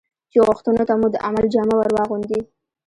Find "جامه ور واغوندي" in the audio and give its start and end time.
1.53-2.39